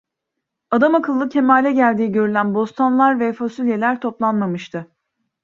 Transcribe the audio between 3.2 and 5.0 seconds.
fasulyeler toplanmamıştı.